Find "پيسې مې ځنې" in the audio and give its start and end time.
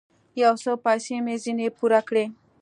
0.85-1.67